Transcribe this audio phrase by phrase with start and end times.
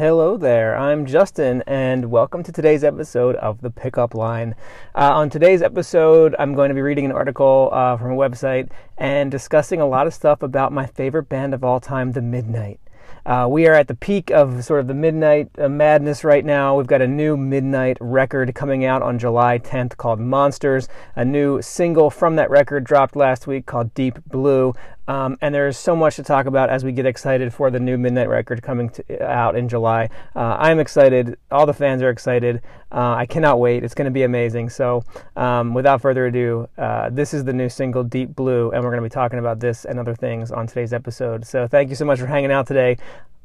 [0.00, 4.54] Hello there, I'm Justin, and welcome to today's episode of The Pickup Line.
[4.94, 8.70] Uh, on today's episode, I'm going to be reading an article uh, from a website
[8.96, 12.80] and discussing a lot of stuff about my favorite band of all time, The Midnight.
[13.26, 16.76] Uh, we are at the peak of sort of the midnight uh, madness right now.
[16.76, 20.88] We've got a new midnight record coming out on July 10th called Monsters.
[21.16, 24.72] A new single from that record dropped last week called Deep Blue.
[25.08, 27.98] Um, and there's so much to talk about as we get excited for the new
[27.98, 30.08] Midnight record coming to, out in July.
[30.36, 31.36] Uh, I'm excited.
[31.50, 32.62] All the fans are excited.
[32.92, 33.82] Uh, I cannot wait.
[33.84, 34.70] It's going to be amazing.
[34.70, 35.02] So,
[35.36, 39.02] um, without further ado, uh, this is the new single Deep Blue, and we're going
[39.02, 41.46] to be talking about this and other things on today's episode.
[41.46, 42.96] So, thank you so much for hanging out today.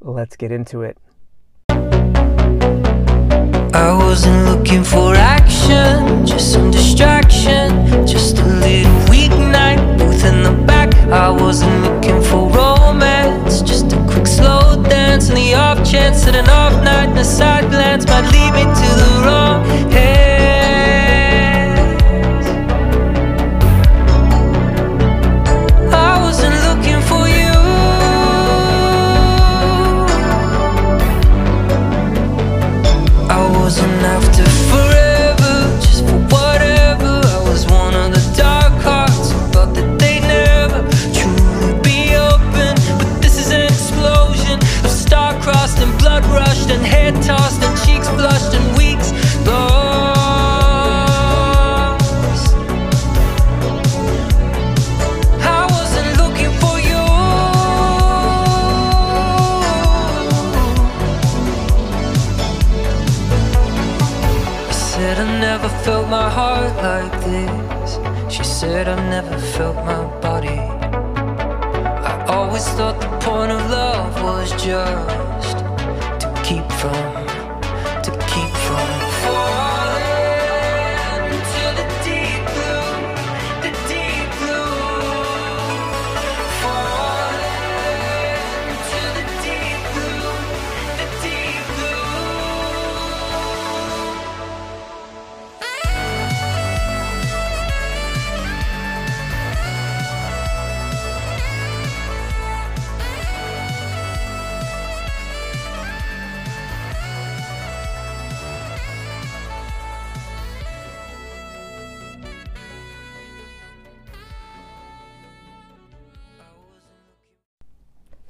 [0.02, 0.98] Let's get into it.
[3.78, 9.06] I wasn't looking for action, just some distraction, just a little
[10.26, 10.75] in the back.
[11.12, 11.95] I wasn't
[67.22, 68.00] this.
[68.34, 70.60] She said I've never felt my body.
[72.10, 75.65] I always thought the point of love was just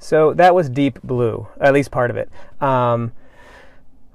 [0.06, 2.30] So that was Deep Blue, at least part of it.
[2.60, 3.10] Um,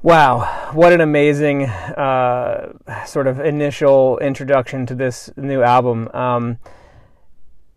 [0.01, 2.71] wow, what an amazing uh,
[3.05, 6.07] sort of initial introduction to this new album.
[6.13, 6.59] Um,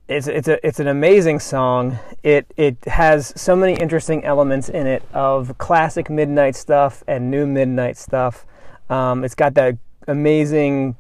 [0.07, 1.99] it's it's a it's an amazing song.
[2.23, 7.49] It it has so many interesting elements in it of classic midnight stuff and new
[7.49, 8.47] midnight stuff.
[8.89, 9.77] Um, it's got that
[10.07, 10.95] amazing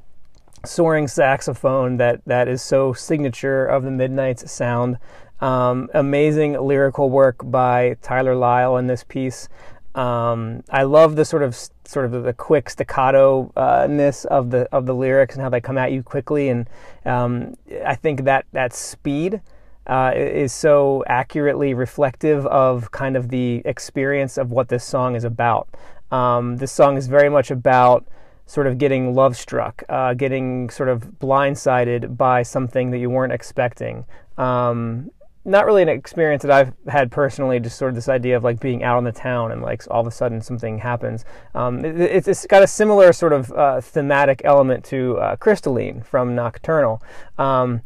[0.66, 4.98] soaring saxophone that that is so signature of the Midnight's sound.
[5.40, 9.48] Um, amazing lyrical work by Tyler Lyle in this piece.
[9.94, 14.68] Um, I love the sort of sort of the quick staccato uh, ness of the
[14.72, 16.68] of the lyrics and how they come at you quickly, and
[17.04, 19.40] um, I think that that speed
[19.86, 25.24] uh, is so accurately reflective of kind of the experience of what this song is
[25.24, 25.68] about.
[26.10, 28.06] Um, this song is very much about
[28.46, 33.32] sort of getting love struck, uh, getting sort of blindsided by something that you weren't
[33.32, 34.04] expecting.
[34.36, 35.10] Um,
[35.44, 38.60] not really an experience that I've had personally, just sort of this idea of like
[38.60, 41.24] being out on the town and like all of a sudden something happens.
[41.54, 46.02] Um, it, it's, it's got a similar sort of uh, thematic element to uh, Crystalline
[46.02, 47.02] from Nocturnal,
[47.38, 47.82] um,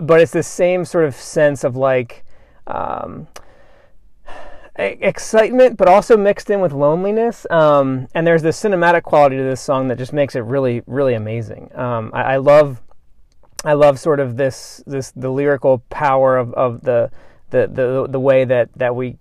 [0.00, 2.24] but it's the same sort of sense of like.
[2.66, 3.28] Um,
[4.76, 7.46] excitement, but also mixed in with loneliness.
[7.50, 11.12] Um, and there's this cinematic quality to this song that just makes it really, really
[11.14, 11.70] amazing.
[11.74, 12.80] Um, I, I love,
[13.64, 17.10] I love sort of this, this the lyrical power of, of the,
[17.50, 19.16] the, the, the way that, that we,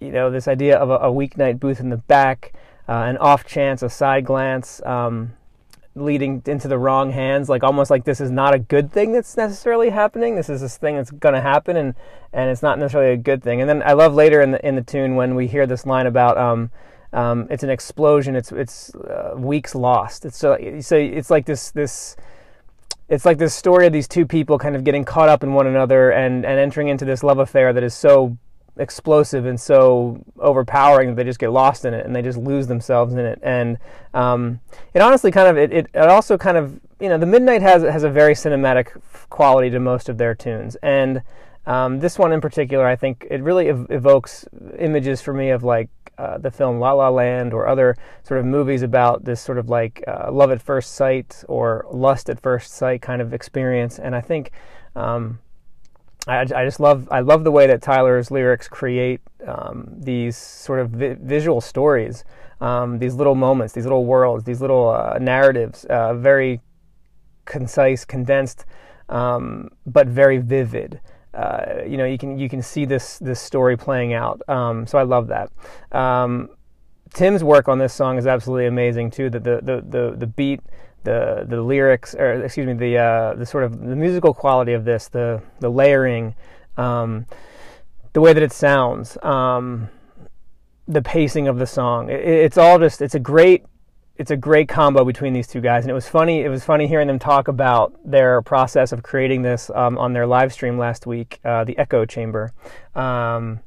[0.00, 2.52] you know, this idea of a, a weeknight booth in the back,
[2.88, 4.80] uh, an off chance, a side glance.
[4.84, 5.32] Um,
[5.96, 9.36] leading into the wrong hands like almost like this is not a good thing that's
[9.36, 10.36] necessarily happening.
[10.36, 11.94] This is this thing that's going to happen and
[12.32, 13.62] and it's not necessarily a good thing.
[13.62, 16.06] And then i love later in the in the tune when we hear this line
[16.06, 16.70] about um
[17.14, 18.36] um it's an explosion.
[18.36, 20.26] It's it's uh, weeks lost.
[20.26, 22.16] It's so so it's like this this
[23.08, 25.66] it's like this story of these two people kind of getting caught up in one
[25.66, 28.36] another and and entering into this love affair that is so
[28.78, 32.66] explosive and so overpowering that they just get lost in it and they just lose
[32.66, 33.38] themselves in it.
[33.42, 33.78] And
[34.12, 34.60] um,
[34.92, 37.82] it honestly kind of it, it, it also kind of you know the Midnight has
[37.82, 39.00] has a very cinematic
[39.30, 41.22] quality to most of their tunes and.
[41.68, 44.46] Um, this one in particular, I think it really ev- evokes
[44.78, 45.88] images for me of like
[46.18, 49.68] uh, the film La La Land or other sort of movies about this sort of
[49.68, 53.98] like uh, love at first sight or lust at first sight kind of experience.
[53.98, 54.50] And I think
[54.94, 55.38] um,
[56.26, 60.80] I, I, just love I love the way that Tyler's lyrics create um, these sort
[60.80, 62.24] of vi- visual stories,
[62.60, 66.60] um, these little moments, these little worlds, these little uh, narratives, uh, very
[67.44, 68.64] concise, condensed,
[69.08, 71.00] um, but very vivid.
[71.36, 74.40] Uh, you know, you can you can see this this story playing out.
[74.48, 75.50] Um, so I love that.
[75.92, 76.48] Um,
[77.12, 79.28] Tim's work on this song is absolutely amazing too.
[79.28, 80.60] The the the the, the beat,
[81.04, 84.84] the the lyrics, or excuse me, the uh, the sort of the musical quality of
[84.84, 86.34] this, the the layering,
[86.78, 87.26] um,
[88.14, 89.88] the way that it sounds, um,
[90.88, 92.08] the pacing of the song.
[92.08, 93.64] It, it's all just it's a great
[94.18, 96.42] it's a great combo between these two guys, and it was funny.
[96.42, 100.26] It was funny hearing them talk about their process of creating this um, on their
[100.26, 102.52] live stream last week, uh, the Echo Chamber.
[102.94, 103.60] Um,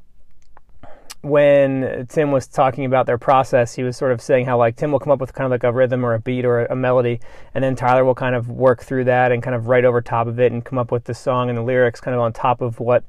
[1.21, 4.91] when Tim was talking about their process, he was sort of saying how like Tim
[4.91, 7.19] will come up with kind of like a rhythm or a beat or a melody,
[7.53, 10.27] and then Tyler will kind of work through that and kind of write over top
[10.27, 12.61] of it and come up with the song and the lyrics kind of on top
[12.61, 13.03] of what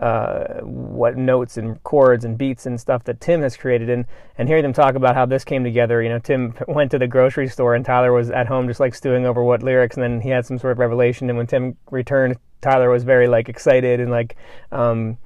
[0.00, 3.88] uh, what notes and chords and beats and stuff that Tim has created.
[3.88, 4.04] And
[4.36, 7.06] and hearing them talk about how this came together, you know, Tim went to the
[7.06, 10.20] grocery store and Tyler was at home just like stewing over what lyrics, and then
[10.20, 11.30] he had some sort of revelation.
[11.30, 14.36] And when Tim returned, Tyler was very like excited and like.
[14.70, 15.16] Um,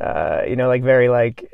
[0.00, 1.50] uh, you know, like very like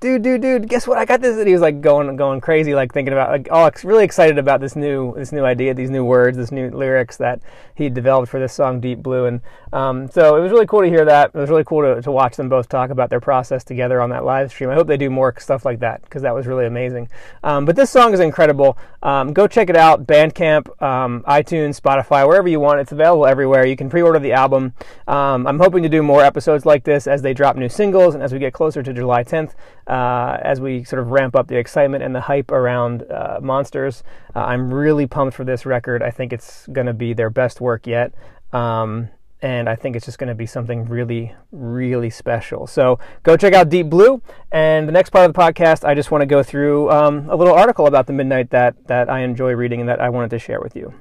[0.00, 0.96] dude, dude, dude, guess what?
[0.96, 1.36] I got this.
[1.36, 4.60] And he was like going, going crazy, like thinking about, like, oh, really excited about
[4.60, 7.40] this new, this new idea, these new words, this new lyrics that
[7.74, 9.26] he developed for this song, Deep Blue.
[9.26, 9.40] And
[9.72, 11.30] um, so it was really cool to hear that.
[11.34, 14.10] It was really cool to, to watch them both talk about their process together on
[14.10, 14.70] that live stream.
[14.70, 17.08] I hope they do more stuff like that because that was really amazing.
[17.42, 18.78] Um, but this song is incredible.
[19.02, 20.06] Um, go check it out.
[20.06, 22.80] Bandcamp, um, iTunes, Spotify, wherever you want.
[22.80, 23.66] It's available everywhere.
[23.66, 24.74] You can pre-order the album.
[25.06, 28.22] Um, I'm hoping to do more episodes like this as they drop new singles and
[28.22, 29.54] as we get closer to July 10th
[29.88, 34.02] uh, as we sort of ramp up the excitement and the hype around uh, Monsters.
[34.36, 36.02] Uh, I'm really pumped for this record.
[36.02, 38.12] I think it's going to be their best work yet.
[38.52, 39.08] Um,
[39.40, 42.66] and I think it's just going to be something really, really special.
[42.66, 44.20] So go check out Deep Blue.
[44.50, 47.36] And the next part of the podcast, I just want to go through um, a
[47.36, 50.38] little article about the Midnight that, that I enjoy reading and that I wanted to
[50.38, 50.92] share with you.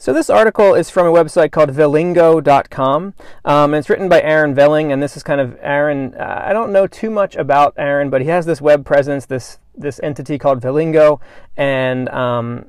[0.00, 3.14] So this article is from a website called Vehlinggo.com.
[3.44, 6.14] Um, and it's written by Aaron Vehling, and this is kind of Aaron.
[6.14, 9.58] Uh, I don't know too much about Aaron, but he has this web presence, this
[9.76, 11.20] this entity called Vehlinggo,
[11.54, 12.64] and um,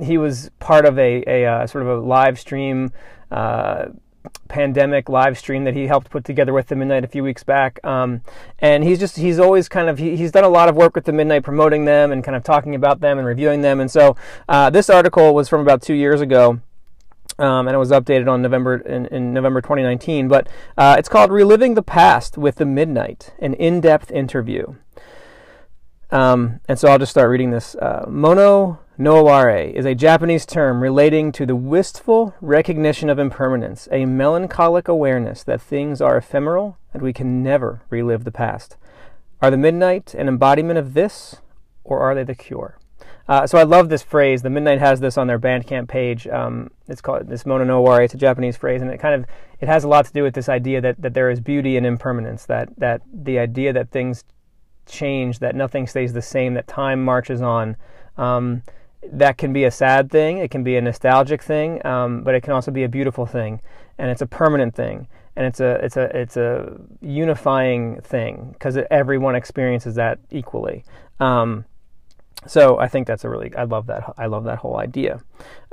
[0.00, 2.92] he was part of a, a uh, sort of a live stream.
[3.30, 3.88] Uh,
[4.48, 7.82] pandemic live stream that he helped put together with the midnight a few weeks back
[7.84, 8.20] um,
[8.58, 11.06] and he's just he's always kind of he, he's done a lot of work with
[11.06, 14.14] the midnight promoting them and kind of talking about them and reviewing them and so
[14.50, 16.60] uh, this article was from about two years ago
[17.40, 20.28] um, and it was updated on November in, in November 2019.
[20.28, 24.74] But uh, it's called "Reliving the Past with the Midnight: An In-Depth Interview."
[26.10, 27.74] Um, and so I'll just start reading this.
[27.76, 33.88] Uh, Mono no aware is a Japanese term relating to the wistful recognition of impermanence,
[33.90, 38.76] a melancholic awareness that things are ephemeral and we can never relive the past.
[39.40, 41.36] Are the midnight an embodiment of this,
[41.82, 42.76] or are they the cure?
[43.30, 44.42] Uh, so I love this phrase.
[44.42, 46.26] The Midnight has this on their Bandcamp page.
[46.26, 48.02] Um, it's called this mono no aware.
[48.02, 49.24] It's a Japanese phrase, and it kind of
[49.60, 51.84] it has a lot to do with this idea that, that there is beauty in
[51.84, 52.44] impermanence.
[52.46, 54.24] That that the idea that things
[54.84, 57.76] change, that nothing stays the same, that time marches on.
[58.18, 58.64] Um,
[59.12, 62.42] that can be a sad thing, it can be a nostalgic thing, um, but it
[62.42, 63.62] can also be a beautiful thing,
[63.96, 65.06] and it's a permanent thing,
[65.36, 70.84] and it's a it's a it's a unifying thing because everyone experiences that equally.
[71.20, 71.64] Um,
[72.46, 75.20] so I think that's a really I love that I love that whole idea.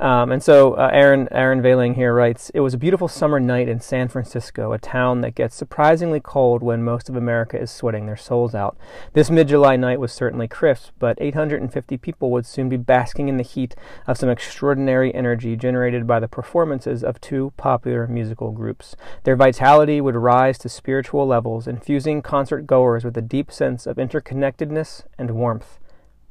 [0.00, 3.68] Um, and so uh, Aaron Aaron Vehling here writes, "It was a beautiful summer night
[3.68, 8.04] in San Francisco, a town that gets surprisingly cold when most of America is sweating
[8.04, 8.76] their souls out.
[9.14, 13.42] This mid-July night was certainly crisp, but 850 people would soon be basking in the
[13.42, 13.74] heat
[14.06, 18.94] of some extraordinary energy generated by the performances of two popular musical groups.
[19.24, 23.96] Their vitality would rise to spiritual levels, infusing concert goers with a deep sense of
[23.96, 25.78] interconnectedness and warmth."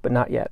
[0.08, 0.52] But not yet.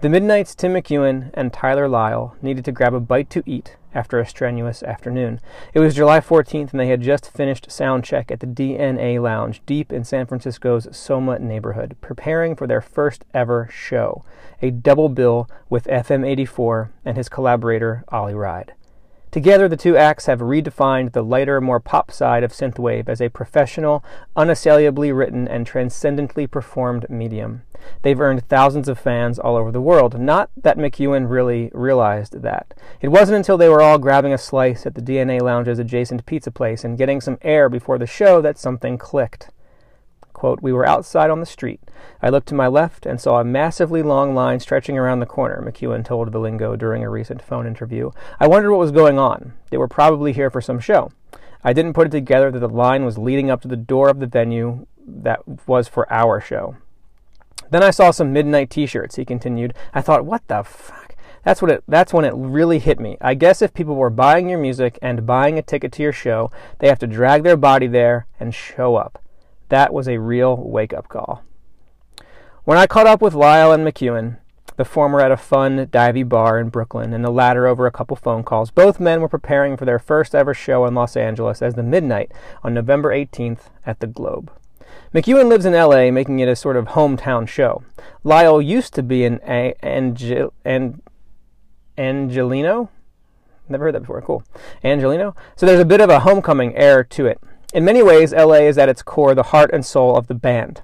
[0.00, 4.18] The Midnights Tim McEwen and Tyler Lyle needed to grab a bite to eat after
[4.18, 5.40] a strenuous afternoon.
[5.72, 9.62] It was July 14th, and they had just finished sound check at the DNA Lounge
[9.64, 14.24] deep in San Francisco's Soma neighborhood, preparing for their first ever show,
[14.60, 18.72] a double bill with FM 84 and his collaborator, Ollie Wride.
[19.34, 23.28] Together, the two acts have redefined the lighter, more pop side of synthwave as a
[23.28, 24.04] professional,
[24.36, 27.62] unassailably written, and transcendently performed medium.
[28.02, 30.20] They've earned thousands of fans all over the world.
[30.20, 32.74] Not that McEwen really realized that.
[33.00, 36.52] It wasn't until they were all grabbing a slice at the DNA Lounge's adjacent pizza
[36.52, 39.50] place and getting some air before the show that something clicked.
[40.44, 41.80] Quote, we were outside on the street.
[42.20, 45.64] I looked to my left and saw a massively long line stretching around the corner,
[45.66, 48.10] McEwen told Vehlinggo during a recent phone interview.
[48.38, 49.54] I wondered what was going on.
[49.70, 51.10] They were probably here for some show.
[51.62, 54.20] I didn't put it together that the line was leading up to the door of
[54.20, 56.76] the venue that was for our show.
[57.70, 59.72] Then I saw some midnight t-shirts, he continued.
[59.94, 61.16] I thought, what the fuck?
[61.42, 63.16] That's what it that's when it really hit me.
[63.18, 66.50] I guess if people were buying your music and buying a ticket to your show,
[66.80, 69.23] they have to drag their body there and show up.
[69.68, 71.42] That was a real wake up call.
[72.64, 74.38] When I caught up with Lyle and McEwen,
[74.76, 78.16] the former at a fun, divey bar in Brooklyn, and the latter over a couple
[78.16, 81.74] phone calls, both men were preparing for their first ever show in Los Angeles as
[81.74, 84.50] the Midnight on November 18th at the Globe.
[85.14, 87.84] McEwen lives in LA, making it a sort of hometown show.
[88.24, 91.00] Lyle used to be an a- Angel- An-
[91.96, 92.88] Angelino.
[93.68, 94.20] Never heard that before.
[94.22, 94.42] Cool.
[94.82, 95.36] Angelino.
[95.56, 97.40] So there's a bit of a homecoming air to it.
[97.74, 100.82] In many ways, LA is at its core the heart and soul of the band.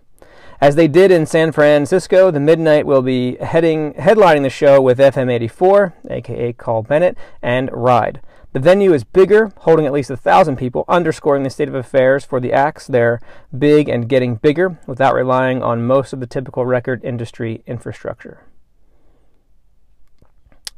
[0.60, 4.98] As they did in San Francisco, the Midnight will be heading, headlining the show with
[4.98, 8.20] FM 84, aka Col Bennett, and Wride.
[8.54, 12.24] The venue is bigger, holding at least a thousand people, underscoring the state of affairs
[12.24, 12.88] for the acts.
[12.88, 13.20] They're
[13.56, 18.40] big and getting bigger without relying on most of the typical record industry infrastructure.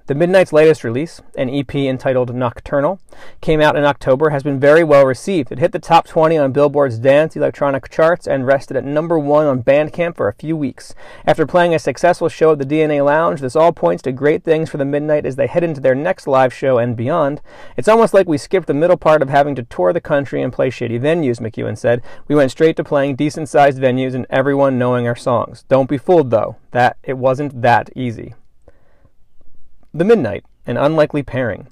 [0.09, 2.99] The Midnight's latest release, an EP entitled Nocturnal,
[3.41, 5.53] came out in October, has been very well received.
[5.53, 9.47] It hit the top 20 on Billboard's dance electronic charts and rested at number one
[9.47, 10.93] on Bandcamp for a few weeks.
[11.25, 14.69] After playing a successful show at the DNA Lounge, this all points to great things
[14.69, 17.41] for the Midnight as they head into their next live show and beyond.
[17.77, 20.53] It's almost like we skipped the middle part of having to tour the country and
[20.53, 22.03] play shitty venues, McEwen said.
[22.27, 25.65] We went straight to playing decent sized venues and everyone knowing our songs.
[25.69, 28.35] Don't be fooled though, that it wasn't that easy.
[29.95, 31.69] The Midnight, an unlikely pairing.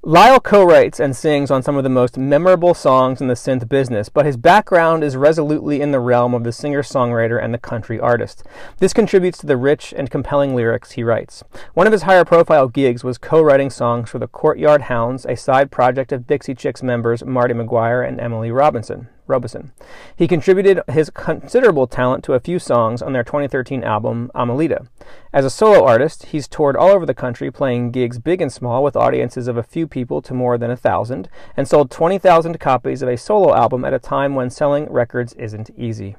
[0.00, 3.68] Lyle co writes and sings on some of the most memorable songs in the synth
[3.68, 7.58] business, but his background is resolutely in the realm of the singer songwriter and the
[7.58, 8.42] country artist.
[8.78, 11.44] This contributes to the rich and compelling lyrics he writes.
[11.74, 15.36] One of his higher profile gigs was co writing songs for the Courtyard Hounds, a
[15.36, 19.08] side project of Dixie Chicks members Martie Maguire and Emily Robinson.
[19.28, 19.72] Robison.
[20.16, 24.86] He contributed his considerable talent to a few songs on their 2013 album, Amelita.
[25.32, 28.82] As a solo artist, he's toured all over the country playing gigs big and small
[28.82, 33.02] with audiences of a few people to more than a thousand, and sold 20,000 copies
[33.02, 36.16] of a solo album at a time when selling records isn't easy.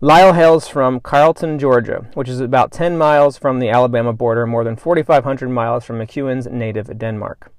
[0.00, 4.64] Lyle hails from Carrollton, Georgia, which is about 10 miles from the Alabama border, more
[4.64, 7.52] than 4,500 miles from McEwen's native Denmark,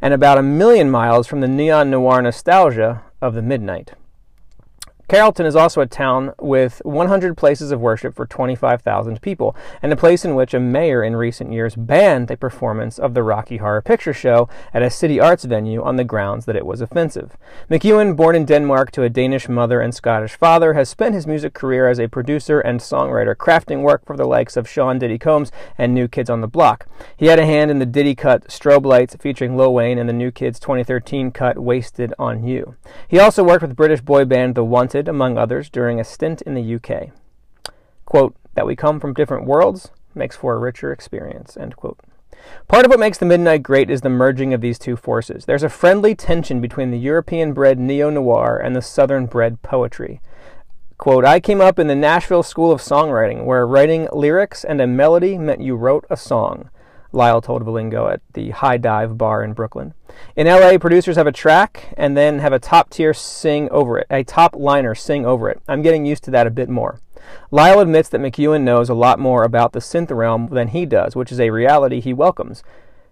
[0.00, 3.92] and about a million miles from the neon noir nostalgia of the midnight.
[5.12, 9.96] Carrollton is also a town with 100 places of worship for 25,000 people, and a
[9.96, 13.82] place in which a mayor in recent years banned a performance of the Rocky Horror
[13.82, 17.36] Picture Show at a city arts venue on the grounds that it was offensive.
[17.70, 21.52] McEwen, born in Denmark to a Danish mother and Scottish father, has spent his music
[21.52, 25.52] career as a producer and songwriter, crafting work for the likes of Sean Diddy Combs
[25.76, 26.86] and New Kids on the Block.
[27.18, 30.14] He had a hand in the Diddy cut Strobe Lights featuring Lil Wayne and the
[30.14, 32.76] New Kids 2013 cut Wasted on You.
[33.06, 36.54] He also worked with British boy band The Wanted among others, during a stint in
[36.54, 37.10] the UK.
[38.04, 41.98] Quote, that we come from different worlds makes for a richer experience, end quote.
[42.68, 45.44] Part of what makes the Midnight great is the merging of these two forces.
[45.44, 50.20] There's a friendly tension between the European bred neo noir and the Southern bred poetry.
[50.98, 54.86] Quote, I came up in the Nashville School of Songwriting, where writing lyrics and a
[54.86, 56.70] melody meant you wrote a song.
[57.12, 59.94] Lyle told Vehlinggo at the High Dive Bar in Brooklyn.
[60.36, 64.06] In LA, producers have a track and then have a top tier sing over it,
[64.10, 65.60] a top liner sing over it.
[65.68, 67.00] I'm getting used to that a bit more.
[67.50, 71.14] Lyle admits that McEwen knows a lot more about the synth realm than he does,
[71.14, 72.62] which is a reality he welcomes.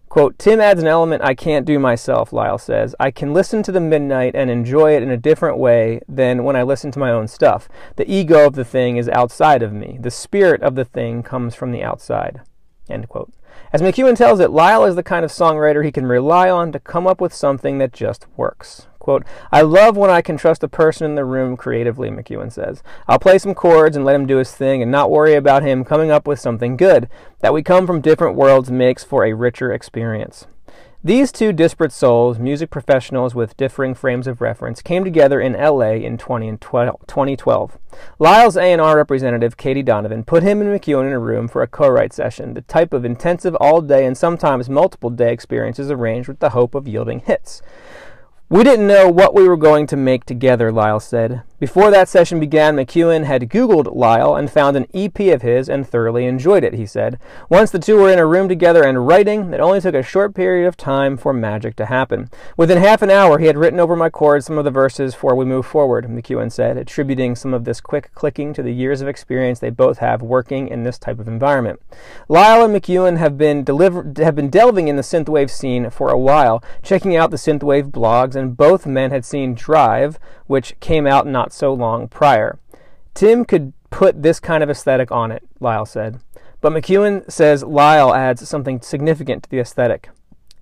[0.09, 2.97] Quote, Tim adds an element I can't do myself, Lyle says.
[2.99, 6.57] I can listen to the Midnight and enjoy it in a different way than when
[6.57, 7.69] I listen to my own stuff.
[7.95, 9.99] The ego of the thing is outside of me.
[10.01, 12.41] The spirit of the thing comes from the outside.
[12.89, 13.33] End quote.
[13.73, 16.81] As McEwen tells it, Lyle is the kind of songwriter he can rely on to
[16.81, 18.89] come up with something that just works.
[18.99, 22.83] Quote, I love when I can trust a person in the room creatively, McEwen says.
[23.07, 25.85] I'll play some chords and let him do his thing and not worry about him
[25.85, 27.09] coming up with something good.
[27.43, 30.47] That we come from different worlds makes for a richer experience.
[31.03, 35.93] These two disparate souls, music professionals with differing frames of reference, came together in LA
[35.93, 37.79] in 2012.
[38.19, 42.13] Lyle's A&R representative, Katie Donovan, put him and McEwen in a room for a co-write
[42.13, 46.87] session, the type of intensive all-day and sometimes multiple-day experiences arranged with the hope of
[46.87, 47.63] yielding hits.
[48.51, 51.45] We didn't know what we were going to make together, Lyle said.
[51.61, 55.87] Before that session began, McEwen had Googled Lyle and found an EP of his and
[55.87, 57.19] thoroughly enjoyed it, he said.
[57.51, 60.35] Once the two were in a room together and writing, it only took a short
[60.35, 62.31] period of time for magic to happen.
[62.57, 65.35] Within half an hour, he had written over my chords some of the verses for
[65.35, 69.09] We Move Forward, McEwen said, attributing some of this quick clicking to the years of
[69.09, 71.79] experience they both have working in this type of environment.
[72.27, 76.19] Lyle and McEwen have been, deliver- have been delving in the synthwave scene for a
[76.19, 81.29] while, checking out the synthwave blogs and both men had seen Drive, which came out
[81.51, 82.59] not so long prior.
[83.13, 86.21] Tim could put this kind of aesthetic on it, Lyle said.
[86.61, 90.11] But McEwen says Lyle adds something significant to the aesthetic.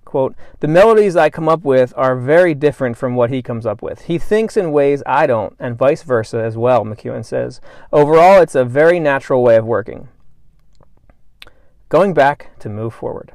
[0.05, 3.83] Quote, the melodies I come up with are very different from what he comes up
[3.83, 4.05] with.
[4.05, 7.61] He thinks in ways I don't, and vice versa as well, McEwen says.
[7.93, 10.07] Overall, it's a very natural way of working.
[11.89, 13.33] Going back to move forward.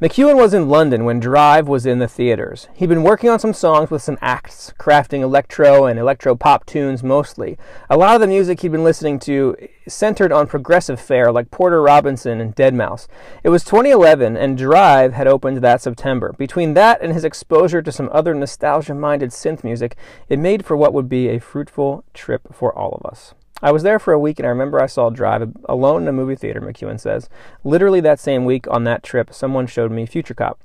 [0.00, 2.68] McEwen was in London when Drive was in the theaters.
[2.72, 7.02] He'd been working on some songs with some acts, crafting electro and electro pop tunes
[7.02, 7.58] mostly.
[7.90, 9.54] A lot of the music he'd been listening to
[9.86, 13.08] centered on progressive fare like Porter Robinson and Deadmau5.
[13.44, 16.32] It was 2011 and Drive had opened that September.
[16.32, 19.96] Between that and his exposure to some other nostalgia minded synth music,
[20.30, 23.34] it made for what would be a fruitful trip for all of us.
[23.62, 26.12] I was there for a week and I remember I saw Drive alone in a
[26.12, 27.28] movie theater, McEwen says.
[27.62, 30.58] Literally that same week on that trip, someone showed me Future Cop.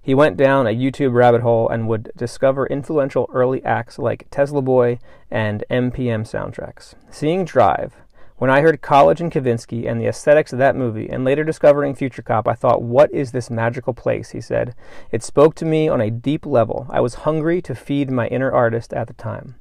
[0.00, 4.62] He went down a YouTube rabbit hole and would discover influential early acts like Tesla
[4.62, 4.98] Boy
[5.30, 6.94] and MPM soundtracks.
[7.10, 7.94] Seeing Drive,
[8.38, 11.94] when I heard College and Kavinsky and the aesthetics of that movie, and later discovering
[11.94, 14.30] Future Cop, I thought, what is this magical place?
[14.30, 14.74] He said.
[15.10, 16.86] It spoke to me on a deep level.
[16.88, 19.56] I was hungry to feed my inner artist at the time.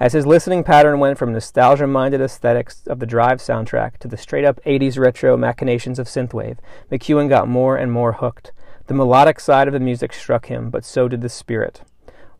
[0.00, 4.16] As his listening pattern went from nostalgia minded aesthetics of the Drive soundtrack to the
[4.16, 6.58] straight up 80s retro machinations of synthwave,
[6.90, 8.50] McEwen got more and more hooked.
[8.88, 11.82] The melodic side of the music struck him, but so did the spirit.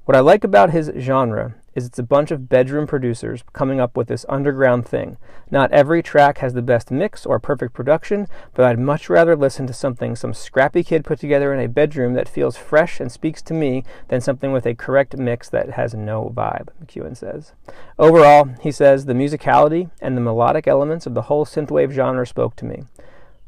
[0.05, 3.97] What I like about his genre is it's a bunch of bedroom producers coming up
[3.97, 5.17] with this underground thing.
[5.51, 9.67] Not every track has the best mix or perfect production, but I'd much rather listen
[9.67, 13.43] to something some scrappy kid put together in a bedroom that feels fresh and speaks
[13.43, 17.53] to me than something with a correct mix that has no vibe, McEwen says.
[17.99, 22.57] Overall, he says, the musicality and the melodic elements of the whole synthwave genre spoke
[22.57, 22.85] to me.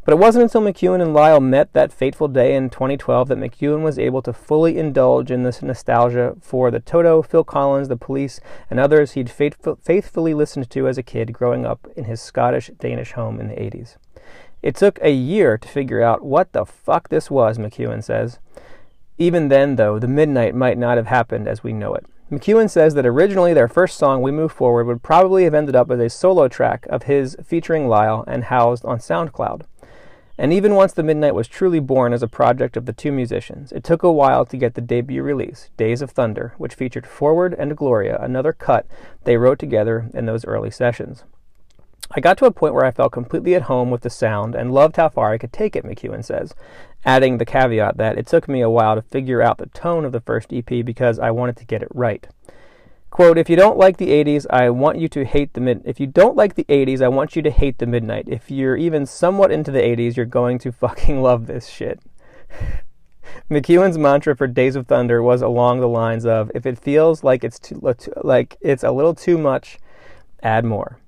[0.07, 3.83] But it wasn't until McEwen and Lyle met that fateful day in 2012 that McEwen
[3.83, 8.39] was able to fully indulge in this nostalgia for the Toto, Phil Collins, the police,
[8.71, 13.13] and others he'd faithfully listened to as a kid growing up in his Scottish Danish
[13.13, 13.97] home in the 80s.
[14.63, 18.39] It took a year to figure out what the fuck this was, McEwen says.
[19.19, 22.07] Even then, though, the midnight might not have happened as we know it.
[22.31, 25.91] McEwen says that originally their first song, We Move Forward, would probably have ended up
[25.91, 29.63] as a solo track of his featuring Lyle and housed on SoundCloud.
[30.39, 33.73] And even once The Midnight was truly born as a project of the two musicians,
[33.73, 37.55] it took a while to get the debut release, Days of Thunder, which featured Forward
[37.55, 38.87] and Gloria, another cut
[39.25, 41.25] they wrote together in those early sessions.
[42.11, 44.73] I got to a point where I felt completely at home with the sound and
[44.73, 46.55] loved how far I could take it, McEwen says,
[47.05, 50.13] adding the caveat that it took me a while to figure out the tone of
[50.13, 52.27] the first EP because I wanted to get it right.
[53.17, 55.99] Quote, if you don't like the 80s, I want you to hate the mid if
[55.99, 58.27] you don't like the 80s, I want you to hate the midnight.
[58.29, 61.99] If you're even somewhat into the 80s, you're going to fucking love this shit.
[63.51, 67.43] McEwen's mantra for Days of Thunder was along the lines of if it feels like
[67.43, 67.81] it's too
[68.23, 69.79] like it's a little too much,
[70.43, 70.99] add more.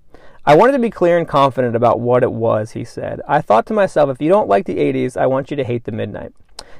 [0.47, 3.21] I wanted to be clear and confident about what it was, he said.
[3.29, 5.85] I thought to myself, if you don't like the 80s, I want you to hate
[5.85, 6.33] the midnight.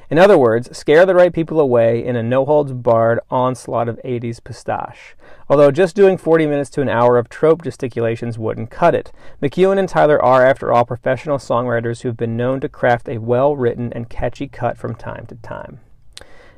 [0.09, 3.99] In other words, scare the right people away in a no holds barred onslaught of
[4.03, 5.15] 80s pistache.
[5.47, 9.11] Although just doing 40 minutes to an hour of trope gesticulations wouldn't cut it.
[9.39, 13.55] McEwen and Tyler are, after all, professional songwriters who've been known to craft a well
[13.55, 15.79] written and catchy cut from time to time.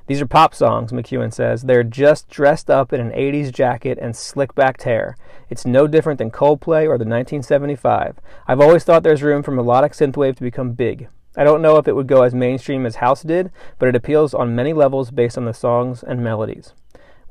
[0.08, 1.64] These are pop songs, McEwen says.
[1.64, 5.18] They're just dressed up in an 80s jacket and slick backed hair.
[5.50, 8.18] It's no different than Coldplay or the 1975.
[8.48, 11.10] I've always thought there's room for melodic synthwave to become big.
[11.38, 14.34] I don't know if it would go as mainstream as House did, but it appeals
[14.34, 16.74] on many levels based on the songs and melodies.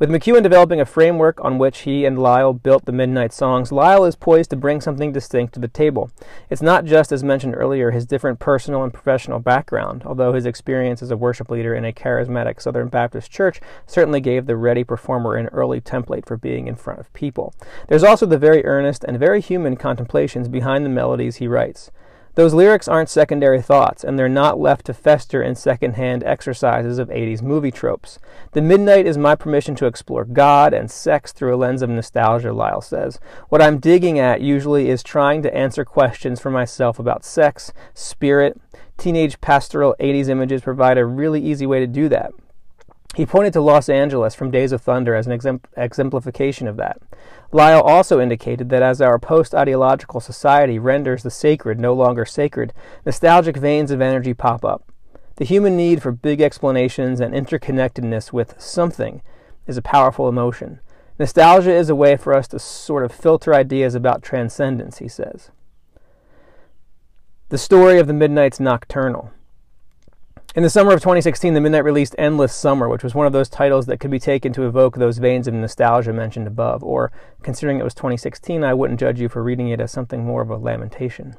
[0.00, 4.06] With McEwen developing a framework on which he and Lyle built the Midnight songs, Lyle
[4.06, 6.10] is poised to bring something distinct to the table.
[6.48, 11.02] It's not just, as mentioned earlier, his different personal and professional background, although his experience
[11.02, 15.36] as a worship leader in a charismatic Southern Baptist church certainly gave the ready performer
[15.36, 17.52] an early template for being in front of people.
[17.88, 21.90] There's also the very earnest and very human contemplations behind the melodies he writes.
[22.36, 27.08] Those lyrics aren't secondary thoughts, and they're not left to fester in second-hand exercises of
[27.08, 28.18] 80s movie tropes.
[28.52, 32.52] The Midnight is my permission to explore God and sex through a lens of nostalgia,
[32.52, 33.18] Lyle says.
[33.48, 38.60] What I'm digging at usually is trying to answer questions for myself about sex, spirit.
[38.96, 42.32] Teenage pastoral 80s images provide a really easy way to do that.
[43.16, 47.02] He pointed to Los Angeles from Days of Thunder as an exemplification of that.
[47.52, 52.72] Lyle also indicated that as our post ideological society renders the sacred no longer sacred,
[53.04, 54.84] nostalgic veins of energy pop up.
[55.36, 59.22] The human need for big explanations and interconnectedness with something
[59.66, 60.80] is a powerful emotion.
[61.18, 65.50] Nostalgia is a way for us to sort of filter ideas about transcendence, he says.
[67.48, 69.32] The story of the Midnight's Nocturnal.
[70.56, 73.48] In the summer of 2016, the Midnight released Endless Summer, which was one of those
[73.48, 77.78] titles that could be taken to evoke those veins of nostalgia mentioned above, or, considering
[77.78, 80.56] it was 2016, I wouldn't judge you for reading it as something more of a
[80.56, 81.36] lamentation.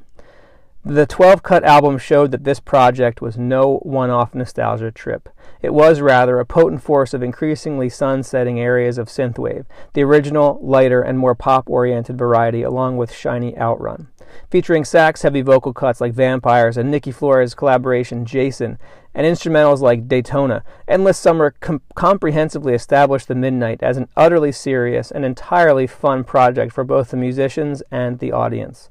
[0.86, 5.28] The 12 cut album showed that this project was no one off nostalgia trip.
[5.62, 10.58] It was rather a potent force of increasingly sun setting areas of synthwave, the original,
[10.64, 14.08] lighter, and more pop oriented variety, along with shiny outrun
[14.50, 18.78] featuring sax heavy vocal cuts like Vampires and Nikki Flores' collaboration Jason,
[19.14, 20.64] and instrumentals like Daytona.
[20.88, 26.74] Endless Summer com- comprehensively established The Midnight as an utterly serious and entirely fun project
[26.74, 28.90] for both the musicians and the audience.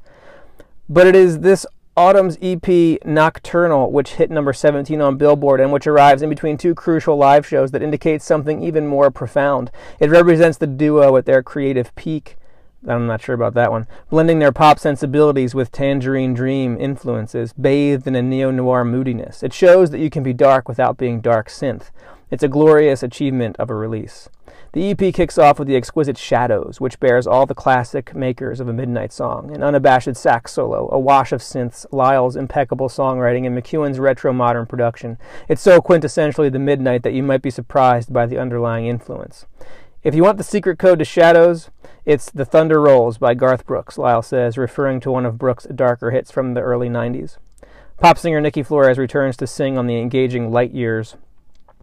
[0.89, 1.65] But it is this
[1.97, 6.75] autumn's EP Nocturnal, which hit number 17 on Billboard and which arrives in between two
[6.75, 9.71] crucial live shows that indicates something even more profound.
[9.99, 12.37] It represents the duo at their creative peak.
[12.89, 13.87] I'm not sure about that one.
[14.09, 19.43] Blending their pop sensibilities with Tangerine Dream influences, bathed in a neo noir moodiness.
[19.43, 21.91] It shows that you can be dark without being dark synth.
[22.31, 24.29] It's a glorious achievement of a release.
[24.73, 28.69] The EP kicks off with the exquisite Shadows, which bears all the classic makers of
[28.69, 33.59] a midnight song an unabashed sax solo, a wash of synths, Lyle's impeccable songwriting, and
[33.59, 35.19] McEwen's retro modern production.
[35.49, 39.45] It's so quintessentially the midnight that you might be surprised by the underlying influence.
[40.05, 41.69] If you want the secret code to Shadows,
[42.05, 46.11] it's The Thunder Rolls by Garth Brooks, Lyle says, referring to one of Brooks' darker
[46.11, 47.37] hits from the early 90s.
[47.99, 51.17] Pop singer Nikki Flores returns to sing on the engaging Light Years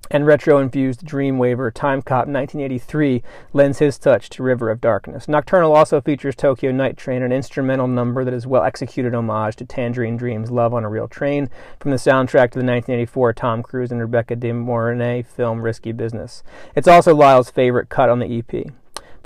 [0.09, 5.27] and retro infused Dreamwaver Timecop1983 lends his touch to River of Darkness.
[5.27, 9.65] Nocturnal also features Tokyo Night Train, an instrumental number that is well executed homage to
[9.65, 11.49] Tangerine Dream's Love on a Real Train
[11.79, 16.43] from the soundtrack to the 1984 Tom Cruise and Rebecca De Mornay film Risky Business.
[16.75, 18.71] It's also Lyle's favorite cut on the EP.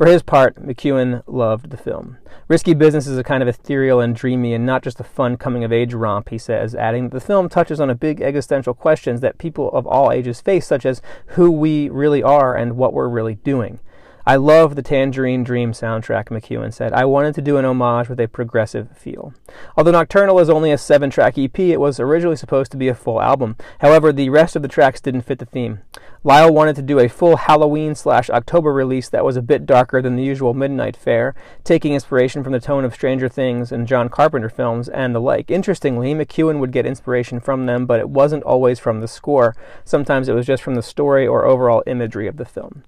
[0.02, 2.18] For his part, McEwen loved the film.
[2.48, 5.64] Risky Business is a kind of ethereal and dreamy and not just a fun coming
[5.64, 9.22] of age romp, he says, adding that the film touches on a big existential questions
[9.22, 13.08] that people of all ages face, such as who we really are and what we're
[13.08, 13.80] really doing.
[14.26, 16.94] I love the Tangerine Dream soundtrack, McEwen said.
[16.94, 19.36] I wanted to do an homage with a progressive feel.
[19.78, 22.96] Although Nocturnal is only a seven track EP, it was originally supposed to be a
[22.96, 23.56] full album.
[23.82, 25.82] However, the rest of the tracks didn't fit the theme.
[26.24, 30.04] Lyle wanted to do a full Halloween slash October release that was a bit darker
[30.04, 34.08] than the usual midnight fare, taking inspiration from the tone of Stranger Things and John
[34.08, 35.50] Carpenter films and the like.
[35.50, 39.56] Interestingly, McEwen would get inspiration from them, but it wasn't always from the score.
[39.84, 42.84] Sometimes it was just from the story or overall imagery of the film.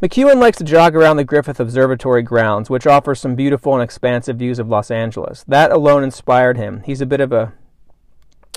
[0.00, 4.36] McEwen likes to jog around the Griffith Observatory grounds, which offers some beautiful and expansive
[4.36, 5.44] views of Los Angeles.
[5.48, 6.84] That alone inspired him.
[6.86, 7.52] He's a bit of a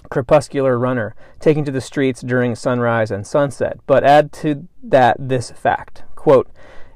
[0.09, 3.79] crepuscular runner, taking to the streets during sunrise and sunset.
[3.85, 6.47] But add to that this fact quote,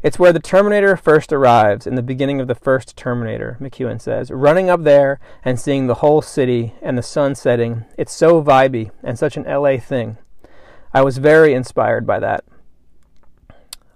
[0.03, 4.29] It's where the Terminator first arrives in the beginning of the first Terminator, McEwen says.
[4.29, 8.91] Running up there and seeing the whole city and the sun setting, it's so vibey
[9.01, 10.17] and such an LA thing.
[10.93, 12.45] I was very inspired by that.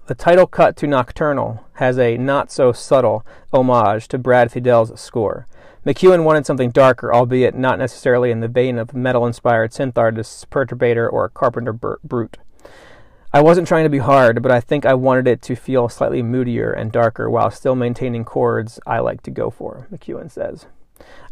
[0.08, 5.46] The title cut to Nocturnal has a not so subtle homage to Brad Fiedel's score.
[5.90, 10.46] McEwen wanted something darker, albeit not necessarily in the vein of metal inspired synth artists
[10.46, 12.38] Perturbator or Carpenter Brut.
[13.34, 16.22] I wasn't trying to be hard, but I think I wanted it to feel slightly
[16.22, 20.68] moodier and darker while still maintaining chords I like to go for, McEwen says.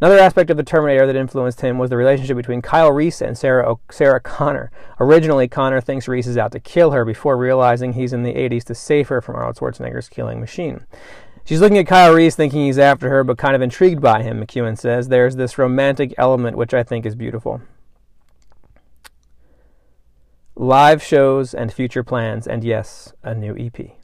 [0.02, 3.38] Another aspect of the Terminator that influenced him was the relationship between Kyle Reese and
[3.38, 4.72] Sarah, o- Sarah Connor.
[5.00, 8.64] Originally, Connor thinks Reese is out to kill her before realizing he's in the 80s
[8.64, 10.88] to save her from Arnold Schwarzenegger's killing machine.
[11.48, 14.46] She's looking at Kyle Reese thinking he's after her, but kind of intrigued by him,
[14.46, 15.08] McEwen says.
[15.08, 17.62] There's this romantic element which I think is beautiful
[20.58, 23.97] live shows and future plans, and yes, a new EP.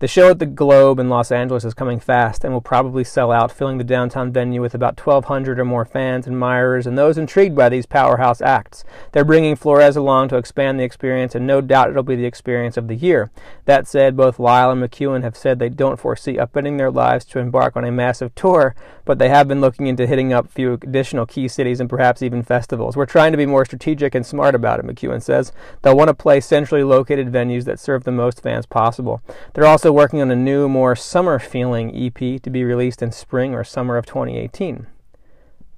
[0.00, 3.30] The show at the Globe in Los Angeles is coming fast and will probably sell
[3.30, 7.54] out, filling the downtown venue with about 1,200 or more fans, admirers, and those intrigued
[7.54, 8.82] by these powerhouse acts.
[9.12, 12.78] They're bringing Flores along to expand the experience, and no doubt it'll be the experience
[12.78, 13.30] of the year.
[13.66, 17.38] That said, both Lyle and McEwen have said they don't foresee upending their lives to
[17.38, 20.74] embark on a massive tour, but they have been looking into hitting up a few
[20.74, 22.96] additional key cities and perhaps even festivals.
[22.96, 25.52] We're trying to be more strategic and smart about it, McEwen says.
[25.82, 29.20] They'll want to play centrally located venues that serve the most fans possible.
[29.52, 33.54] They're also working on a new, more summer feeling EP to be released in spring
[33.54, 34.86] or summer of 2018.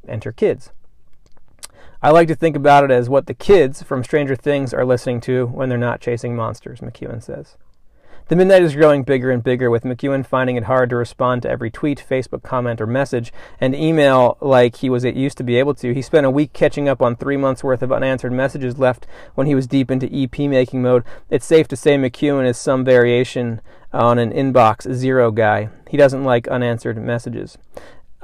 [0.08, 0.70] Enter kids.
[2.02, 5.20] I like to think about it as what the kids from Stranger Things are listening
[5.22, 7.56] to when they're not chasing monsters, McEwen says.
[8.28, 11.50] The midnight is growing bigger and bigger, with McEwen finding it hard to respond to
[11.50, 15.74] every tweet, Facebook comment, or message, and email like he was used to be able
[15.74, 15.92] to.
[15.92, 19.46] He spent a week catching up on three months' worth of unanswered messages left when
[19.46, 21.04] he was deep into EP making mode.
[21.30, 23.60] It's safe to say McEwen is some variation
[23.92, 25.68] on an inbox zero guy.
[25.90, 27.58] He doesn't like unanswered messages.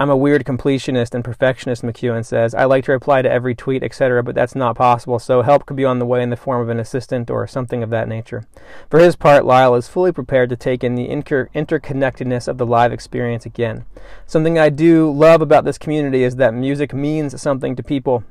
[0.00, 2.54] I'm a weird completionist and perfectionist, McEwen says.
[2.54, 5.76] I like to reply to every tweet, etc., but that's not possible, so help could
[5.76, 8.44] be on the way in the form of an assistant or something of that nature.
[8.88, 12.66] For his part, Lyle is fully prepared to take in the inter- interconnectedness of the
[12.66, 13.86] live experience again.
[14.24, 18.22] Something I do love about this community is that music means something to people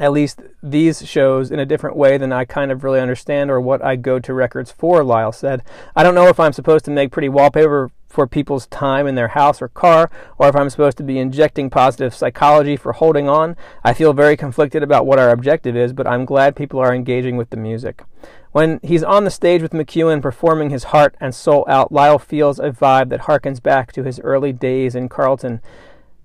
[0.00, 3.60] at least these shows in a different way than I kind of really understand or
[3.60, 5.62] what I go to records for, Lyle said.
[5.94, 9.28] I don't know if I'm supposed to make pretty wallpaper for people's time in their
[9.28, 13.56] house or car, or if I'm supposed to be injecting positive psychology for holding on.
[13.84, 17.36] I feel very conflicted about what our objective is, but I'm glad people are engaging
[17.36, 18.02] with the music.
[18.52, 22.58] When he's on the stage with McEwen performing his heart and soul out, Lyle feels
[22.58, 25.60] a vibe that harkens back to his early days in Carrollton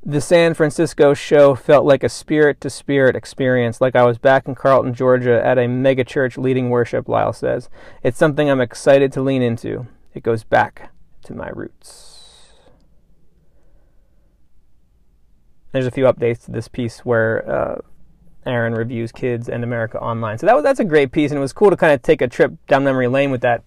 [0.08, 4.48] the San Francisco show felt like a spirit to spirit experience, like I was back
[4.48, 7.71] in Carrollton, Georgia at a megachurch leading worship, Lyle says.
[8.04, 9.88] It's something I'm excited to lean into.
[10.13, 10.91] It goes back
[11.26, 12.54] to my roots.
[15.72, 17.82] There's a few updates to this piece where uh,
[18.46, 20.38] Aaron reviews Kids and America Online.
[20.38, 22.22] So that was, that's a great piece, and it was cool to kind of take
[22.22, 23.64] a trip down memory lane with that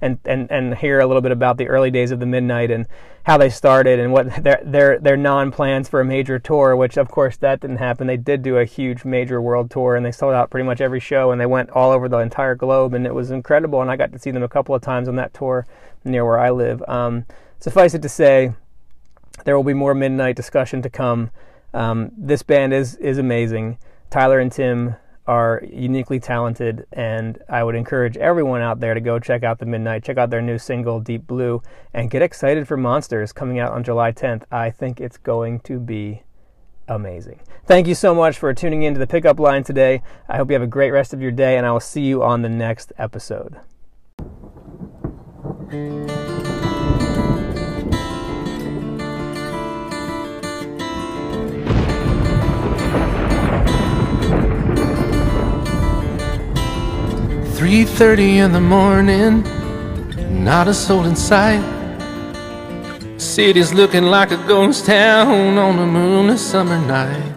[0.00, 2.86] and, and, and hear a little bit about the early days of the Midnight and
[3.24, 6.74] how they started and what their their their non plans for a major tour.
[6.74, 8.06] Which of course that didn't happen.
[8.06, 11.00] They did do a huge major world tour and they sold out pretty much every
[11.00, 13.80] show and they went all over the entire globe and it was incredible.
[13.82, 15.66] And I got to see them a couple of times on that tour
[16.04, 16.82] near where I live.
[16.88, 17.26] Um,
[17.58, 18.54] suffice it to say,
[19.44, 21.30] there will be more Midnight discussion to come.
[21.72, 23.78] Um, this band is is amazing.
[24.10, 24.96] Tyler and Tim
[25.30, 29.64] are uniquely talented, and I would encourage everyone out there to go check out the
[29.64, 31.62] Midnight, check out their new single, Deep Blue,
[31.94, 34.42] and get excited for Monsters coming out on July 10th.
[34.50, 36.24] I think it's going to be
[36.88, 37.38] amazing.
[37.64, 40.02] Thank you so much for tuning in to the pickup line today.
[40.28, 42.24] I hope you have a great rest of your day, and I will see you
[42.24, 43.60] on the next episode.
[57.60, 59.44] 3:30 in the morning,
[60.42, 61.62] not a soul in sight.
[63.18, 67.34] City's looking like a ghost town on a moonless summer night.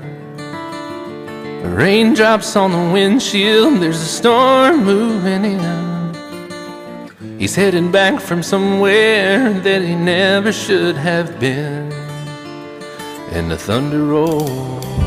[1.76, 6.16] Raindrops on the windshield, there's a storm moving in.
[7.38, 11.92] He's heading back from somewhere that he never should have been.
[13.34, 15.03] And the thunder rolls.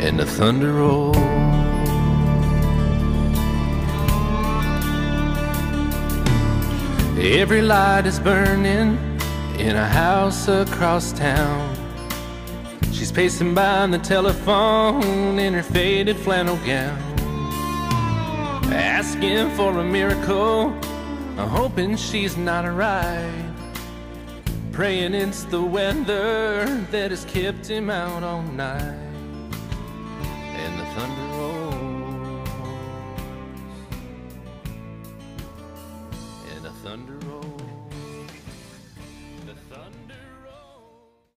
[0.00, 1.16] And the thunder rolls.
[7.18, 8.96] Every light is burning
[9.58, 11.74] in a house across town.
[12.92, 16.96] She's pacing by the telephone in her faded flannel gown,
[18.72, 20.70] asking for a miracle,
[21.36, 23.44] I'm hoping she's not alright.
[24.70, 29.07] Praying it's the weather that has kept him out all night